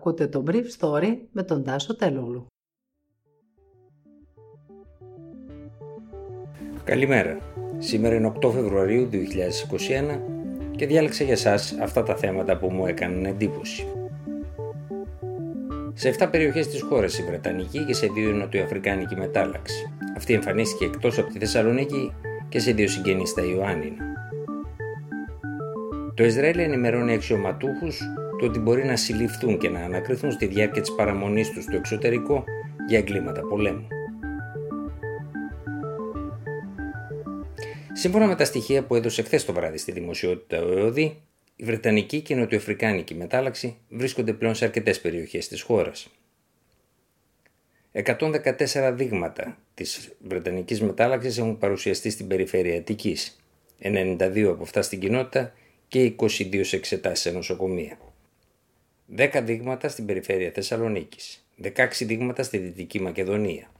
Ακούτε 0.00 0.26
το 0.26 0.44
Brief 0.46 0.64
Story 0.78 1.16
με 1.32 1.42
τον 1.42 1.64
Τάσο 1.64 1.96
Τελούλου. 1.96 2.46
Καλημέρα. 6.84 7.38
Σήμερα 7.78 8.14
είναι 8.14 8.32
8 8.42 8.50
Φεβρουαρίου 8.50 9.08
2021 9.12 10.20
και 10.76 10.86
διάλεξα 10.86 11.24
για 11.24 11.36
σας 11.36 11.72
αυτά 11.80 12.02
τα 12.02 12.16
θέματα 12.16 12.58
που 12.58 12.70
μου 12.70 12.86
έκαναν 12.86 13.24
εντύπωση. 13.24 13.86
Σε 15.94 16.08
7 16.18 16.28
περιοχές 16.30 16.68
της 16.68 16.82
χώρας 16.82 17.18
η 17.18 17.22
Βρετανική 17.22 17.84
και 17.84 17.94
σε 17.94 18.06
2 18.06 18.16
η 18.16 18.32
Νοτιοαφρικάνικη 18.32 19.16
μετάλλαξη. 19.16 19.92
Αυτή 20.16 20.32
εμφανίστηκε 20.32 20.84
εκτός 20.84 21.18
από 21.18 21.32
τη 21.32 21.38
Θεσσαλονίκη 21.38 22.12
και 22.48 22.58
σε 22.58 22.72
δύο 22.72 22.88
συγγενείς 22.88 23.28
στα 23.28 23.42
Ιωάννινα. 23.42 24.04
Το 26.14 26.24
Ισραήλ 26.24 26.58
ενημερώνει 26.58 27.12
αξιωματούχους 27.12 28.00
το 28.40 28.46
ότι 28.46 28.58
μπορεί 28.58 28.84
να 28.84 28.96
συλληφθούν 28.96 29.58
και 29.58 29.68
να 29.68 29.80
ανακριθούν 29.80 30.32
στη 30.32 30.46
διάρκεια 30.46 30.82
της 30.82 30.94
παραμονής 30.94 31.50
τους 31.50 31.64
στο 31.64 31.76
εξωτερικό 31.76 32.44
για 32.88 32.98
εγκλήματα 32.98 33.40
πολέμου. 33.40 33.86
Σύμφωνα 37.92 38.26
με 38.26 38.34
τα 38.34 38.44
στοιχεία 38.44 38.82
που 38.82 38.94
έδωσε 38.94 39.22
χθες 39.22 39.44
το 39.44 39.52
βράδυ 39.52 39.78
στη 39.78 39.92
δημοσιότητα 39.92 40.62
ο 40.62 40.78
ΕΟΔΗ, 40.78 41.22
η 41.56 41.64
Βρετανική 41.64 42.20
και 42.20 42.32
η 42.32 42.36
Νοτιοαφρικάνικη 42.36 43.14
μετάλλαξη 43.14 43.76
βρίσκονται 43.88 44.32
πλέον 44.32 44.54
σε 44.54 44.64
αρκετές 44.64 45.00
περιοχές 45.00 45.48
της 45.48 45.62
χώρας. 45.62 46.08
114 47.92 48.92
δείγματα 48.94 49.58
της 49.74 50.10
Βρετανικής 50.18 50.82
μετάλλαξης 50.82 51.38
έχουν 51.38 51.58
παρουσιαστεί 51.58 52.10
στην 52.10 52.26
περιφέρεια 52.26 52.76
Αττικής, 52.76 53.40
92 53.78 54.50
από 54.50 54.62
αυτά 54.62 54.82
στην 54.82 55.00
κοινότητα 55.00 55.52
και 55.88 56.04
22 56.04 56.64
σε 56.64 56.76
εξετάσεις 56.76 57.20
σε 57.20 57.30
νοσοκομεία. 57.30 57.98
10 59.16 59.40
δείγματα 59.44 59.88
στην 59.88 60.06
περιφέρεια 60.06 60.50
Θεσσαλονίκης, 60.50 61.46
16 61.62 62.04
δείγματα 62.04 62.42
στη 62.42 62.58
Δυτική 62.58 63.00
Μακεδονία. 63.00 63.70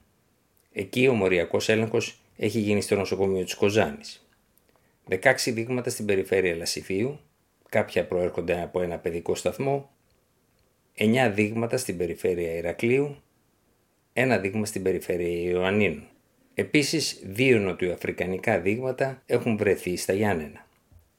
Εκεί 0.72 1.08
ο 1.08 1.14
μοριακός 1.14 1.68
έλεγχος 1.68 2.20
έχει 2.36 2.58
γίνει 2.58 2.80
στο 2.80 2.96
νοσοκομείο 2.96 3.44
της 3.44 3.54
Κοζάνης. 3.54 4.28
16 5.08 5.52
δείγματα 5.52 5.91
στην 5.91 6.06
περιφέρεια 6.06 6.56
Λασιφίου, 6.56 7.20
κάποια 7.69 8.06
προέρχονται 8.06 8.62
από 8.62 8.82
ένα 8.82 8.98
παιδικό 8.98 9.34
σταθμό, 9.34 9.91
9 10.94 11.30
δείγματα 11.34 11.76
στην 11.76 11.97
περιφέρεια 11.97 12.54
Ηρακλείου, 12.54 13.16
ένα 14.12 14.38
δείγμα 14.38 14.66
στην 14.66 14.82
περιφέρεια 14.82 15.50
Ιωαννίνου. 15.50 16.02
Επίσης, 16.54 17.20
δύο 17.24 17.58
νοτιοαφρικανικά 17.58 18.60
δείγματα 18.60 19.22
έχουν 19.26 19.56
βρεθεί 19.56 19.97
στα 19.97 20.12
Γιάννενα. 20.12 20.66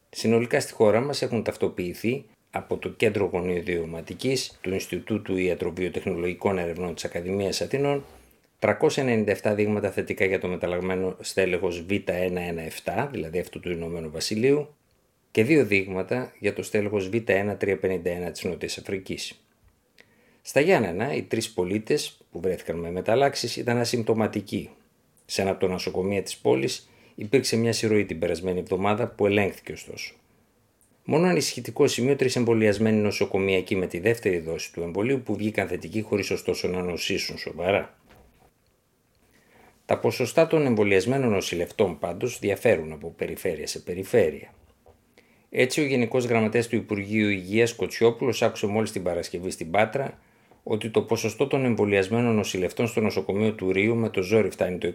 Συνολικά 0.10 0.60
στη 0.60 0.74
χώρα 0.74 1.00
μας 1.00 1.22
έχουν 1.22 1.44
ταυτοποιηθεί 1.44 2.26
από 2.52 2.78
το 2.78 2.90
Κέντρο 2.90 3.26
Γονιοδιωματικής 3.26 4.58
του 4.62 4.74
Ινστιτούτου 4.74 5.38
Ιατροβιοτεχνολογικών 5.38 6.58
Ερευνών 6.58 6.94
της 6.94 7.06
Ακαδημίας 7.06 7.62
Αθηνών 7.62 8.06
397 8.60 9.54
δείγματα 9.56 9.92
θετικά 9.92 10.26
για 10.26 10.40
το 10.40 10.48
μεταλλαγμένο 10.48 11.16
στέλεχος 11.20 11.86
Β117, 11.90 13.08
δηλαδή 13.12 13.40
αυτού 13.40 13.60
του 13.60 13.72
Ηνωμένου 13.72 14.12
Βασιλείου, 14.12 14.76
και 15.32 15.44
δύο 15.44 15.66
δείγματα 15.66 16.34
για 16.40 16.54
το 16.54 16.64
στέλεχος 16.64 17.10
Β1351 17.14 18.30
της 18.32 18.44
Νότιας 18.44 18.78
Αφρικής. 18.78 19.42
Στα 20.42 20.60
Γιάννενα, 20.60 21.14
οι 21.14 21.24
τρεις 21.24 21.52
πολίτες 21.52 22.18
που 22.32 22.40
βρέθηκαν 22.40 22.78
με 22.78 22.92
μεταλλάξεις 22.92 23.56
ήταν 23.56 23.78
ασυμπτωματικοί. 23.78 24.70
Σε 25.26 25.42
ένα 25.42 25.52
από 25.52 25.60
τα 25.60 25.68
νοσοκομεία 25.68 26.24
της 26.24 26.38
πόλης 26.38 26.90
υπήρξε 27.16 27.56
μια 27.58 27.74
συρροή 27.74 28.06
την 28.06 28.20
περασμένη 28.20 28.60
εβδομάδα 28.60 29.08
που 29.08 29.26
ελέγχθηκε 29.26 29.72
ωστόσο. 29.72 30.14
Μόνο 31.04 31.28
ανησυχητικό 31.28 31.88
σημείο 31.88 32.16
τρεις 32.16 32.36
εμβολιασμένοι 32.36 32.98
νοσοκομιακοί 32.98 33.76
με 33.76 33.88
τη 33.88 34.00
δεύτερη 34.00 34.40
δόση 34.40 34.74
του 34.74 34.82
εμβολίου 34.82 35.22
που 35.22 35.36
βγήκαν 35.36 35.68
θετικοί 35.68 36.02
χωρίς 36.02 36.32
ωστόσο 36.32 36.68
να 36.68 36.82
νοσήσουν 36.82 37.38
σοβαρά. 37.38 37.98
Τα 39.86 40.00
ποσοστά 40.00 40.48
των 40.48 40.66
εμβολιασμένων 40.66 41.32
νοσηλευτών 41.32 42.00
πάντως 42.00 42.40
διαφέρουν 42.40 42.92
από 42.92 43.14
περιφέρεια 43.18 43.68
σε 43.68 43.80
περιφέρεια. 43.80 44.54
Έτσι, 45.50 45.82
ο 45.82 45.86
Γενικός 45.86 46.26
Γραμματέας 46.26 46.68
του 46.68 46.76
Υπουργείου 46.76 47.30
Υγείας 47.30 47.74
Κοτσιόπουλος 47.74 48.42
άκουσε 48.42 48.68
μόλις 48.68 48.92
την 48.92 49.04
Παρασκευή 49.04 49.52
στην 49.52 49.72
Πάτρα 49.72 50.20
ότι 50.64 50.90
το 50.90 51.02
ποσοστό 51.02 51.48
των 51.48 51.66
εμβολιασμένων 51.66 52.36
νοσηλευτών 52.36 52.88
στο 52.88 53.02
νοσοκομείο 53.02 53.54
του 53.54 53.72
Ρίου 53.72 53.96
με 53.96 54.10
το 54.10 54.22
ζόρι 54.22 54.50
φτάνει 54.50 54.78
το 54.78 54.94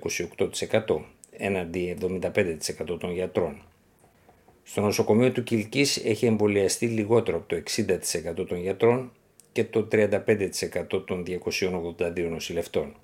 28%, 0.70 1.00
έναντι 1.30 1.96
75% 2.00 2.98
των 3.00 3.12
γιατρών. 3.12 3.62
Στο 4.68 4.80
νοσοκομείο 4.80 5.32
του 5.32 5.42
Κιλκής 5.42 5.96
έχει 5.96 6.26
εμβολιαστεί 6.26 6.86
λιγότερο 6.86 7.36
από 7.36 7.48
το 7.48 7.62
60% 8.36 8.46
των 8.46 8.58
γιατρών 8.60 9.12
και 9.52 9.64
το 9.64 9.88
35% 9.92 11.06
των 11.06 11.24
282 11.26 12.28
νοσηλευτών. 12.30 12.94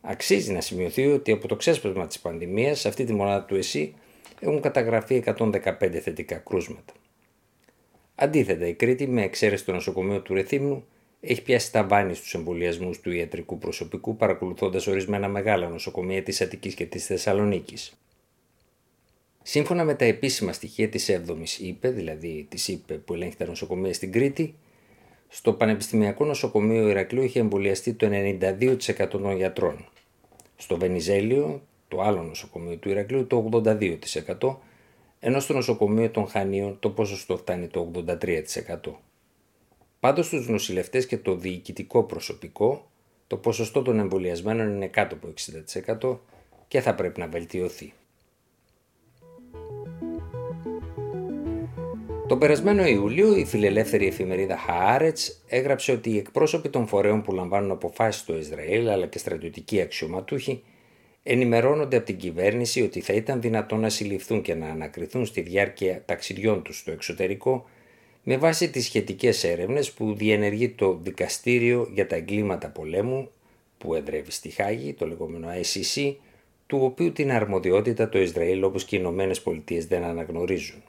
Αξίζει 0.00 0.52
να 0.52 0.60
σημειωθεί 0.60 1.06
ότι 1.06 1.32
από 1.32 1.48
το 1.48 1.56
ξέσπασμα 1.56 2.06
της 2.06 2.18
πανδημίας 2.18 2.80
σε 2.80 2.88
αυτή 2.88 3.04
τη 3.04 3.12
μονάδα 3.12 3.44
του 3.44 3.56
ΕΣΥ 3.56 3.94
έχουν 4.40 4.60
καταγραφεί 4.60 5.22
115 5.26 5.60
θετικά 6.02 6.36
κρούσματα. 6.36 6.92
Αντίθετα, 8.14 8.66
η 8.66 8.74
Κρήτη, 8.74 9.06
με 9.06 9.22
εξαίρεση 9.22 9.64
το 9.64 9.72
νοσοκομείο 9.72 10.20
του 10.20 10.34
Ρεθύμνου, 10.34 10.84
έχει 11.20 11.42
πιάσει 11.42 11.72
τα 11.72 11.84
βάνη 11.84 12.14
στους 12.14 12.34
εμβολιασμούς 12.34 13.00
του 13.00 13.10
ιατρικού 13.10 13.58
προσωπικού 13.58 14.16
παρακολουθώντας 14.16 14.86
ορισμένα 14.86 15.28
μεγάλα 15.28 15.68
νοσοκομεία 15.68 16.22
της 16.22 16.40
Αττικής 16.40 16.74
και 16.74 16.86
της 16.86 17.06
Θεσσαλονίκης. 17.06 17.98
Σύμφωνα 19.50 19.84
με 19.84 19.94
τα 19.94 20.04
επίσημα 20.04 20.52
στοιχεία 20.52 20.88
της 20.88 21.10
7ης 21.10 21.58
ΥΠΕ, 21.60 21.90
δηλαδή 21.90 22.46
της 22.48 22.68
ΥΠΕ 22.68 22.94
που 22.94 23.14
ελέγχει 23.14 23.36
τα 23.36 23.46
νοσοκομεία 23.46 23.94
στην 23.94 24.12
Κρήτη, 24.12 24.54
στο 25.28 25.52
Πανεπιστημιακό 25.52 26.24
Νοσοκομείο 26.24 26.88
Ηρακλείου 26.88 27.22
είχε 27.22 27.40
εμβολιαστεί 27.40 27.94
το 27.94 28.08
92% 28.10 29.08
των 29.08 29.36
γιατρών. 29.36 29.88
Στο 30.56 30.76
Βενιζέλιο, 30.76 31.62
το 31.88 32.00
άλλο 32.00 32.22
νοσοκομείο 32.22 32.76
του 32.76 32.88
Ηρακλείου, 32.88 33.26
το 33.26 33.48
82%, 33.52 34.56
ενώ 35.20 35.40
στο 35.40 35.54
νοσοκομείο 35.54 36.10
των 36.10 36.28
Χανίων 36.28 36.76
το 36.80 36.90
ποσοστό 36.90 37.36
φτάνει 37.36 37.66
το 37.66 37.90
83%. 37.94 39.00
Πάντως 40.00 40.26
στους 40.26 40.48
νοσηλευτές 40.48 41.06
και 41.06 41.18
το 41.18 41.34
διοικητικό 41.34 42.02
προσωπικό, 42.02 42.90
το 43.26 43.36
ποσοστό 43.36 43.82
των 43.82 43.98
εμβολιασμένων 43.98 44.74
είναι 44.74 44.88
κάτω 44.88 45.14
από 45.14 45.28
60% 46.12 46.18
και 46.68 46.80
θα 46.80 46.94
πρέπει 46.94 47.20
να 47.20 47.26
βελτιωθεί. 47.26 47.92
Τον 52.28 52.38
περασμένο 52.38 52.86
Ιούλιο 52.86 53.36
η 53.36 53.44
φιλελεύθερη 53.44 54.06
εφημερίδα 54.06 54.58
Haaretz 54.68 55.32
έγραψε 55.48 55.92
ότι 55.92 56.10
οι 56.10 56.16
εκπρόσωποι 56.16 56.68
των 56.68 56.86
φορέων 56.86 57.22
που 57.22 57.32
λαμβάνουν 57.32 57.70
αποφάσεις 57.70 58.20
στο 58.20 58.36
Ισραήλ 58.36 58.88
αλλά 58.88 59.06
και 59.06 59.18
στρατιωτικοί 59.18 59.80
αξιωματούχοι 59.80 60.62
ενημερώνονται 61.22 61.96
από 61.96 62.06
την 62.06 62.16
κυβέρνηση 62.16 62.82
ότι 62.82 63.00
θα 63.00 63.12
ήταν 63.12 63.40
δυνατόν 63.40 63.80
να 63.80 63.88
συλληφθούν 63.88 64.42
και 64.42 64.54
να 64.54 64.66
ανακριθούν 64.66 65.26
στη 65.26 65.40
διάρκεια 65.40 66.02
ταξιδιών 66.04 66.62
τους 66.62 66.78
στο 66.78 66.90
εξωτερικό 66.90 67.68
με 68.22 68.36
βάση 68.36 68.70
τις 68.70 68.84
σχετικές 68.84 69.44
έρευνες 69.44 69.92
που 69.92 70.14
διενεργεί 70.14 70.68
το 70.68 70.98
Δικαστήριο 71.02 71.88
για 71.92 72.06
τα 72.06 72.16
Εγκλήματα 72.16 72.68
Πολέμου 72.68 73.30
που 73.78 73.94
εδρεύει 73.94 74.30
στη 74.30 74.48
Χάγη, 74.48 74.92
το 74.92 75.06
λεγόμενο 75.06 75.48
ICC, 75.48 76.14
του 76.66 76.78
οποίου 76.82 77.12
την 77.12 77.32
αρμοδιότητα 77.32 78.08
το 78.08 78.18
Ισραήλ 78.18 78.62
όπως 78.62 78.84
και 78.84 78.96
οι 78.96 78.98
Ηνωμένες 79.02 79.40
Πολιτείες 79.40 79.86
δεν 79.86 80.04
αναγνωρίζουν. 80.04 80.82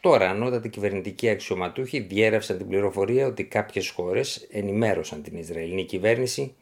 Τώρα, 0.00 0.30
ανώτατοι 0.30 0.68
κυβερνητικοί 0.68 1.28
αξιωματούχοι 1.28 2.00
διέρευσαν 2.00 2.58
την 2.58 2.68
πληροφορία 2.68 3.26
ότι 3.26 3.44
κάποιες 3.44 3.88
χώρες 3.88 4.46
ενημέρωσαν 4.50 5.22
την 5.22 5.36
Ισραηλινή 5.36 5.84
κυβέρνηση 5.84 6.54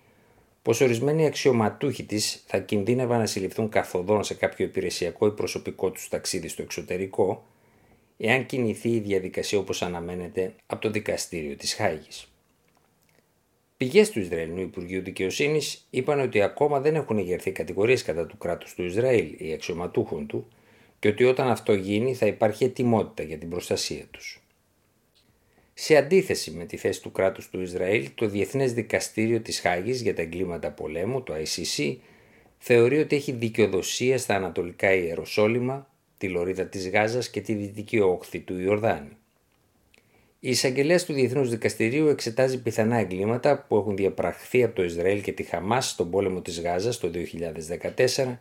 πως 0.62 0.80
ορισμένοι 0.80 1.26
αξιωματούχοι 1.26 2.04
της 2.04 2.44
θα 2.46 2.58
κινδύνευαν 2.58 3.18
να 3.18 3.26
συλληφθούν 3.26 3.68
καθοδόν 3.68 4.24
σε 4.24 4.34
κάποιο 4.34 4.66
υπηρεσιακό 4.66 5.26
ή 5.26 5.30
προσωπικό 5.30 5.90
τους 5.90 6.08
ταξίδι 6.08 6.48
στο 6.48 6.62
εξωτερικό, 6.62 7.46
εάν 8.16 8.46
κινηθεί 8.46 8.88
η 8.88 9.00
διαδικασία 9.00 9.58
όπως 9.58 9.82
αναμένεται 9.82 10.54
από 10.66 10.80
το 10.80 10.90
δικαστήριο 10.90 11.56
της 11.56 11.74
Χάγης. 11.74 12.32
Πηγές 13.76 14.10
του 14.10 14.20
Ισραηλινού 14.20 14.60
Υπουργείου 14.60 15.02
Δικαιοσύνης 15.02 15.86
είπαν 15.90 16.20
ότι 16.20 16.42
ακόμα 16.42 16.80
δεν 16.80 16.94
έχουν 16.94 17.18
ηγερθεί 17.18 17.50
κατηγορίες 17.50 18.02
κατά 18.02 18.26
του 18.26 18.38
κράτους 18.38 18.74
του 18.74 18.82
Ισραήλ 18.82 19.34
ή 19.38 19.52
αξιωματούχων 19.52 20.26
του 20.26 20.48
και 20.98 21.08
ότι 21.08 21.24
όταν 21.24 21.48
αυτό 21.48 21.74
γίνει 21.74 22.14
θα 22.14 22.26
υπάρχει 22.26 22.64
ετοιμότητα 22.64 23.22
για 23.22 23.38
την 23.38 23.48
προστασία 23.48 24.04
τους. 24.10 24.42
Σε 25.74 25.96
αντίθεση 25.96 26.50
με 26.50 26.64
τη 26.64 26.76
θέση 26.76 27.02
του 27.02 27.12
κράτους 27.12 27.48
του 27.48 27.60
Ισραήλ, 27.60 28.08
το 28.14 28.26
Διεθνές 28.26 28.72
Δικαστήριο 28.72 29.40
της 29.40 29.60
Χάγης 29.60 30.02
για 30.02 30.14
τα 30.14 30.22
εγκλήματα 30.22 30.70
πολέμου, 30.70 31.22
το 31.22 31.34
ICC, 31.34 31.96
θεωρεί 32.58 32.98
ότι 32.98 33.16
έχει 33.16 33.32
δικαιοδοσία 33.32 34.18
στα 34.18 34.34
ανατολικά 34.34 34.94
Ιεροσόλυμα, 34.94 35.90
τη 36.18 36.28
Λωρίδα 36.28 36.64
της 36.64 36.90
Γάζας 36.90 37.30
και 37.30 37.40
τη 37.40 37.54
Δυτική 37.54 37.98
Όχθη 37.98 38.40
του 38.40 38.60
Ιορδάνη. 38.60 39.16
Η 40.40 40.50
εισαγγελέας 40.50 41.04
του 41.04 41.12
Διεθνούς 41.12 41.50
Δικαστηρίου 41.50 42.06
εξετάζει 42.06 42.62
πιθανά 42.62 42.96
εγκλήματα 42.96 43.64
που 43.68 43.76
έχουν 43.76 43.96
διαπραχθεί 43.96 44.64
από 44.64 44.74
το 44.74 44.84
Ισραήλ 44.84 45.22
και 45.22 45.32
τη 45.32 45.42
Χαμάς 45.42 45.88
στον 45.88 46.10
πόλεμο 46.10 46.40
της 46.40 46.60
Γάζας 46.60 46.98
το 46.98 47.10
2014 48.16 48.38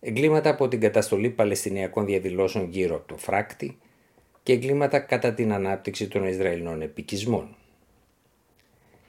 εγκλήματα 0.00 0.50
από 0.50 0.68
την 0.68 0.80
καταστολή 0.80 1.30
Παλαιστινιακών 1.30 2.06
διαδηλώσεων 2.06 2.68
γύρω 2.70 2.96
από 2.96 3.08
το 3.08 3.16
φράκτη 3.16 3.78
και 4.42 4.52
εγκλήματα 4.52 4.98
κατά 4.98 5.34
την 5.34 5.52
ανάπτυξη 5.52 6.08
των 6.08 6.26
Ισραηλινών 6.26 6.82
επικισμών. 6.82 7.56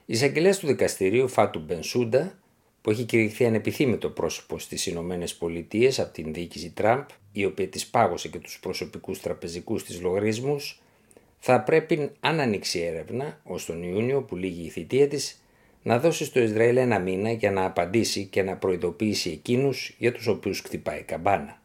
Η 0.05 0.13
εισαγγελέα 0.13 0.55
του 0.55 0.67
δικαστηρίου 0.67 1.27
Φάτου 1.27 1.59
Μπενσούντα, 1.59 2.39
που 2.81 2.89
έχει 2.89 3.03
κηρυχθεί 3.03 3.45
ανεπιθύμητο 3.45 4.09
πρόσωπο 4.09 4.59
στις 4.59 4.85
Ηνωμένες 4.85 5.35
Πολιτείες 5.35 5.99
από 5.99 6.13
την 6.13 6.33
διοίκηση 6.33 6.69
Τραμπ, 6.69 7.05
η 7.31 7.45
οποία 7.45 7.67
της 7.67 7.87
πάγωσε 7.87 8.27
και 8.27 8.39
τους 8.39 8.59
προσωπικούς 8.59 9.21
τραπεζικούς 9.21 9.83
της 9.83 10.01
λογαριασμούς, 10.01 10.81
θα 11.39 11.61
πρέπει, 11.61 12.11
αν 12.19 12.39
ανοίξει 12.39 12.79
έρευνα, 12.79 13.39
ως 13.43 13.65
τον 13.65 13.83
Ιούνιο 13.83 14.21
που 14.21 14.35
λύγει 14.35 14.65
η 14.65 14.69
θητεία 14.69 15.07
της, 15.07 15.41
να 15.87 15.99
δώσει 15.99 16.25
στο 16.25 16.39
Ισραήλ 16.39 16.77
ένα 16.77 16.99
μήνα 16.99 17.31
για 17.31 17.51
να 17.51 17.65
απαντήσει 17.65 18.25
και 18.25 18.43
να 18.43 18.55
προειδοποιήσει 18.55 19.29
εκείνους 19.29 19.95
για 19.97 20.11
τους 20.11 20.27
οποίους 20.27 20.59
χτυπάει 20.59 21.01
καμπάνα. 21.01 21.61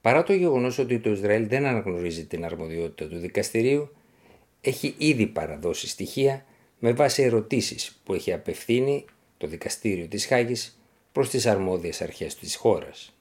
Παρά 0.00 0.22
το 0.22 0.32
γεγονός 0.32 0.78
ότι 0.78 0.98
το 0.98 1.10
Ισραήλ 1.10 1.48
δεν 1.48 1.66
αναγνωρίζει 1.66 2.26
την 2.26 2.44
αρμοδιότητα 2.44 3.08
του 3.08 3.18
δικαστηρίου, 3.18 3.96
έχει 4.60 4.94
ήδη 4.98 5.26
παραδώσει 5.26 5.88
στοιχεία 5.88 6.44
με 6.78 6.92
βάση 6.92 7.22
ερωτήσεις 7.22 8.00
που 8.04 8.14
έχει 8.14 8.32
απευθύνει 8.32 9.04
το 9.36 9.46
δικαστήριο 9.46 10.06
της 10.06 10.26
Χάγης 10.26 10.80
προς 11.12 11.28
τις 11.30 11.46
αρμόδιες 11.46 12.00
αρχές 12.00 12.34
της 12.34 12.56
χώρας. 12.56 13.14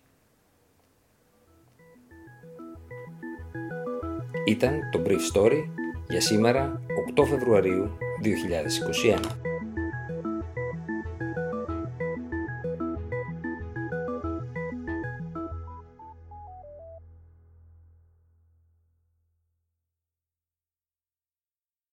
Ήταν 4.46 4.80
το 4.92 5.02
Brief 5.06 5.34
Story 5.34 5.64
για 6.10 6.22
σήμερα 6.22 6.82
8 7.16 7.26
Φεβρουαρίου 7.26 7.98
2021. 8.24 9.55